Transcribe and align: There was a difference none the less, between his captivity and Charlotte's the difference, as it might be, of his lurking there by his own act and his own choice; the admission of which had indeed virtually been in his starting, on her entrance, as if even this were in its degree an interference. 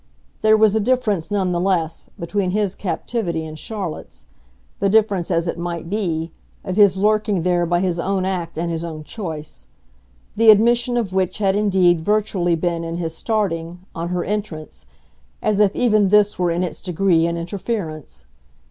There 0.41 0.57
was 0.57 0.73
a 0.75 0.79
difference 0.79 1.29
none 1.29 1.51
the 1.51 1.59
less, 1.59 2.09
between 2.19 2.49
his 2.49 2.73
captivity 2.73 3.45
and 3.45 3.53
Charlotte's 3.59 4.25
the 4.79 4.89
difference, 4.89 5.29
as 5.29 5.47
it 5.47 5.59
might 5.59 5.91
be, 5.91 6.31
of 6.63 6.75
his 6.75 6.97
lurking 6.97 7.43
there 7.43 7.67
by 7.67 7.81
his 7.81 7.99
own 7.99 8.25
act 8.25 8.57
and 8.57 8.71
his 8.71 8.83
own 8.83 9.03
choice; 9.03 9.67
the 10.35 10.49
admission 10.49 10.97
of 10.97 11.13
which 11.13 11.37
had 11.37 11.55
indeed 11.55 12.01
virtually 12.01 12.55
been 12.55 12.83
in 12.83 12.97
his 12.97 13.15
starting, 13.15 13.85
on 13.93 14.09
her 14.09 14.23
entrance, 14.23 14.87
as 15.39 15.59
if 15.59 15.75
even 15.75 16.09
this 16.09 16.39
were 16.39 16.49
in 16.49 16.63
its 16.63 16.81
degree 16.81 17.27
an 17.27 17.37
interference. 17.37 18.25